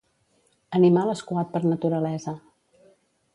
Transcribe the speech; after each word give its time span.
Animal 0.77 1.11
escuat 1.11 1.51
per 1.57 1.61
naturalesa. 1.73 2.35